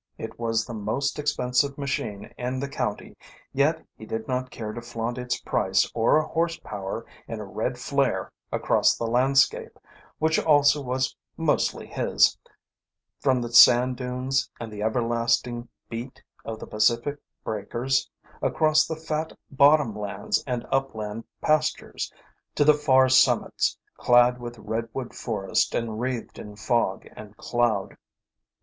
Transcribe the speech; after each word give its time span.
It 0.17 0.39
was 0.39 0.65
the 0.65 0.73
most 0.73 1.19
expensive 1.19 1.77
machine 1.77 2.33
in 2.35 2.59
the 2.59 2.67
county, 2.67 3.15
yet 3.53 3.85
he 3.95 4.03
did 4.03 4.27
not 4.27 4.49
care 4.49 4.73
to 4.73 4.81
flaunt 4.81 5.19
its 5.19 5.39
price 5.39 5.91
or 5.93 6.19
horse 6.23 6.57
power 6.63 7.05
in 7.27 7.39
a 7.39 7.45
red 7.45 7.77
flare 7.77 8.31
across 8.51 8.97
the 8.97 9.05
landscape, 9.05 9.77
which 10.17 10.39
also 10.39 10.81
was 10.81 11.15
mostly 11.37 11.85
his, 11.85 12.35
from 13.19 13.41
the 13.43 13.51
sand 13.53 13.95
dunes 13.97 14.49
and 14.59 14.73
the 14.73 14.81
everlasting 14.81 15.69
beat 15.87 16.23
of 16.43 16.57
the 16.57 16.65
Pacific 16.65 17.19
breakers, 17.43 18.09
across 18.41 18.87
the 18.87 18.95
fat 18.95 19.31
bottomlands 19.55 20.43
and 20.47 20.65
upland 20.71 21.23
pastures, 21.41 22.11
to 22.55 22.65
the 22.65 22.73
far 22.73 23.07
summits 23.07 23.77
clad 23.97 24.39
with 24.39 24.57
redwood 24.57 25.13
forest 25.13 25.75
and 25.75 25.99
wreathed 26.01 26.39
in 26.39 26.55
fog 26.55 27.05
and 27.15 27.37
cloud. 27.37 27.95